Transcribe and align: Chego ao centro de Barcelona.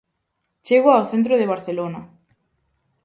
Chego 0.65 0.89
ao 0.93 1.09
centro 1.11 1.33
de 1.37 1.49
Barcelona. 1.53 2.01